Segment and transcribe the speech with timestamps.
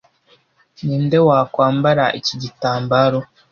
[0.83, 3.19] Ninde wakwambara iki igitambaro